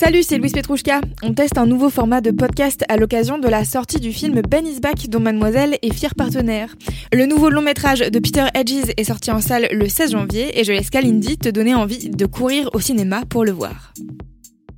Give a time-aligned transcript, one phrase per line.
[0.00, 1.00] Salut, c'est Louise Petrouchka.
[1.24, 4.64] On teste un nouveau format de podcast à l'occasion de la sortie du film Ben
[4.64, 6.76] is Back dont Mademoiselle est fière partenaire.
[7.12, 10.62] Le nouveau long métrage de Peter Hedges est sorti en salle le 16 janvier et
[10.62, 13.92] je laisse Kalindi te donner envie de courir au cinéma pour le voir.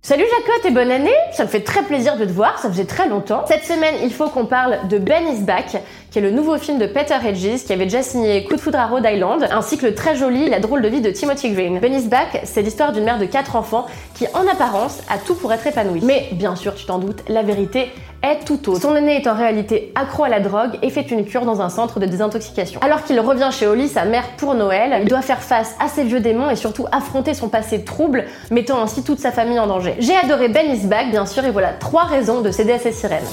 [0.00, 2.86] Salut Jacotte et bonne année Ça me fait très plaisir de te voir, ça faisait
[2.86, 3.44] très longtemps.
[3.46, 5.76] Cette semaine, il faut qu'on parle de Ben is Back,
[6.12, 8.78] qui est le nouveau film de Peter Hedges, qui avait déjà signé Coup de foudre
[8.78, 11.80] à Rhode Island, ainsi que le très joli La drôle de vie de Timothy Green.
[11.82, 15.50] Is Back, c'est l'histoire d'une mère de quatre enfants qui, en apparence, a tout pour
[15.54, 16.02] être épanouie.
[16.02, 17.90] Mais bien sûr, tu t'en doutes, la vérité
[18.22, 18.82] est tout autre.
[18.82, 21.70] Son aîné est en réalité accro à la drogue et fait une cure dans un
[21.70, 22.78] centre de désintoxication.
[22.82, 26.04] Alors qu'il revient chez Holly, sa mère, pour Noël, il doit faire face à ses
[26.04, 29.94] vieux démons et surtout affronter son passé trouble, mettant ainsi toute sa famille en danger.
[29.98, 32.92] J'ai adoré Ben is Back, bien sûr, et voilà trois raisons de céder à ses
[32.92, 33.24] sirènes.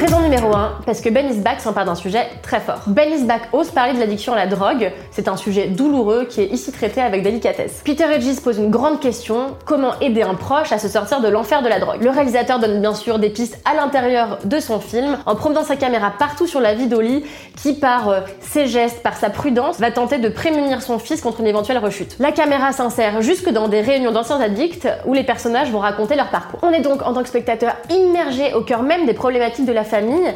[0.00, 2.80] Raison numéro 1, parce que Ben is Back s'empare d'un sujet très fort.
[2.86, 6.40] Ben is Back ose parler de l'addiction à la drogue, c'est un sujet douloureux qui
[6.40, 7.82] est ici traité avec délicatesse.
[7.84, 11.60] Peter Hedges pose une grande question, comment aider un proche à se sortir de l'enfer
[11.60, 12.02] de la drogue?
[12.02, 15.76] Le réalisateur donne bien sûr des pistes à l'intérieur de son film, en promenant sa
[15.76, 17.22] caméra partout sur la vie d'Oli,
[17.62, 21.40] qui par euh, ses gestes, par sa prudence, va tenter de prémunir son fils contre
[21.40, 22.16] une éventuelle rechute.
[22.18, 26.30] La caméra s'insère jusque dans des réunions d'anciens addicts où les personnages vont raconter leur
[26.30, 26.58] parcours.
[26.62, 29.84] On est donc en tant que spectateur immergé au cœur même des problématiques de la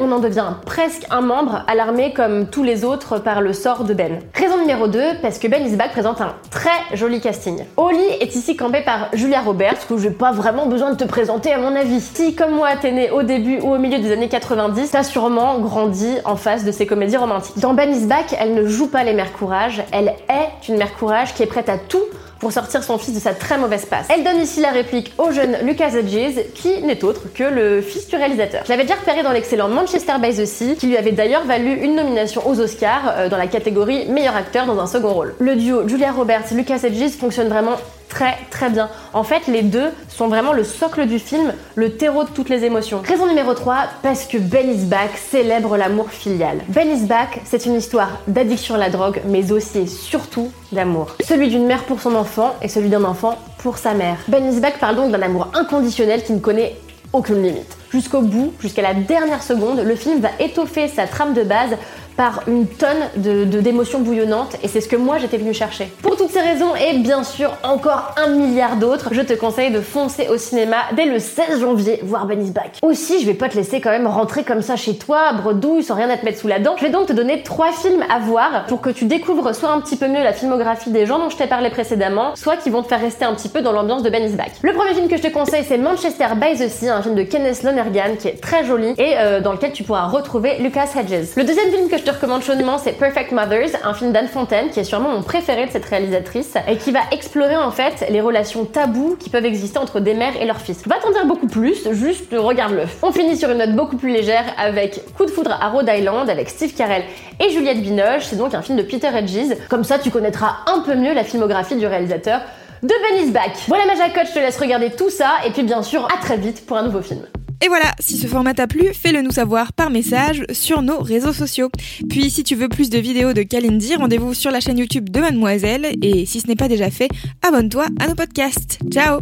[0.01, 3.93] on en devient presque un membre, alarmé comme tous les autres par le sort de
[3.93, 4.19] Ben.
[4.33, 7.63] Raison numéro 2, parce que Ben is Back présente un très joli casting.
[7.77, 11.53] Holly est ici campée par Julia Roberts, que j'ai pas vraiment besoin de te présenter
[11.53, 12.01] à mon avis.
[12.01, 15.59] Si, comme moi, t'es né au début ou au milieu des années 90, t'as sûrement
[15.59, 17.59] grandi en face de ces comédies romantiques.
[17.59, 20.93] Dans Ben is Back, elle ne joue pas les mères courage, elle est une mère
[20.95, 22.03] courage qui est prête à tout
[22.39, 24.07] pour sortir son fils de sa très mauvaise passe.
[24.09, 28.07] Elle donne ici la réplique au jeune Lucas Hedges, qui n'est autre que le fils
[28.07, 28.61] du réalisateur.
[28.65, 31.73] Je l'avais déjà repéré dans l'excellent Manchester by the Sea, qui lui avait d'ailleurs valu
[31.81, 35.35] une nomination aux Oscars euh, dans la catégorie meilleur acteur dans un second rôle.
[35.39, 37.75] Le duo Julia Roberts Lucas Hedges fonctionne vraiment
[38.09, 38.89] très très bien.
[39.13, 42.63] En fait, les deux sont vraiment le socle du film, le terreau de toutes les
[42.63, 43.01] émotions.
[43.05, 46.59] Raison numéro 3, parce que Ben is Back célèbre l'amour filial.
[46.69, 47.07] Ben is
[47.43, 51.15] c'est une histoire d'addiction à la drogue, mais aussi et surtout d'amour.
[51.23, 54.17] Celui d'une mère pour son enfant et celui d'un enfant pour sa mère.
[54.27, 56.75] Ben is Back parle donc d'un amour inconditionnel qui ne connaît
[57.13, 57.77] aucune limite.
[57.91, 61.77] Jusqu'au bout, jusqu'à la dernière seconde, le film va étoffer sa trame de base
[62.17, 65.91] par une tonne d'émotions de, bouillonnantes et c'est ce que moi j'étais venue chercher.
[66.01, 69.81] Pour toutes ces raisons et bien sûr encore un milliard d'autres, je te conseille de
[69.81, 72.79] foncer au cinéma dès le 16 janvier voir Ben is Back.
[72.81, 75.95] Aussi, je vais pas te laisser quand même rentrer comme ça chez toi, bredouille, sans
[75.95, 76.75] rien à te mettre sous la dent.
[76.77, 79.81] Je vais donc te donner trois films à voir pour que tu découvres soit un
[79.81, 82.83] petit peu mieux la filmographie des gens dont je t'ai parlé précédemment, soit qui vont
[82.83, 84.51] te faire rester un petit peu dans l'ambiance de Ben is Back.
[84.61, 87.23] Le premier film que je te conseille c'est Manchester by the Sea, un film de
[87.23, 91.35] Kenneth Lonergan qui est très joli et euh, dans lequel tu pourras retrouver Lucas Hedges.
[91.35, 94.69] Le deuxième film que je te recommande chaudement, c'est Perfect Mothers, un film d'Anne Fontaine
[94.69, 98.21] qui est sûrement mon préféré de cette réalisatrice et qui va explorer en fait les
[98.21, 100.87] relations taboues qui peuvent exister entre des mères et leurs fils.
[100.87, 102.83] Va t'en dire beaucoup plus, juste regarde-le.
[103.01, 106.29] On finit sur une note beaucoup plus légère avec Coup de foudre à Rhode Island
[106.29, 107.03] avec Steve Carell
[107.43, 108.25] et Juliette Binoche.
[108.25, 109.57] C'est donc un film de Peter Hedges.
[109.67, 112.41] Comme ça, tu connaîtras un peu mieux la filmographie du réalisateur
[112.83, 113.53] de is Back.
[113.67, 116.37] Voilà ma jacotte, je te laisse regarder tout ça et puis bien sûr à très
[116.37, 117.25] vite pour un nouveau film.
[117.61, 121.33] Et voilà, si ce format t'a plu, fais-le nous savoir par message sur nos réseaux
[121.33, 121.69] sociaux.
[122.09, 125.19] Puis si tu veux plus de vidéos de Kalindi, rendez-vous sur la chaîne YouTube de
[125.19, 125.95] Mademoiselle.
[126.01, 127.09] Et si ce n'est pas déjà fait,
[127.41, 128.79] abonne-toi à nos podcasts.
[128.91, 129.21] Ciao?